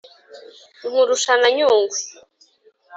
Nkurusha 0.87 1.33
na 1.41 1.49
Nyungwe, 1.55 1.97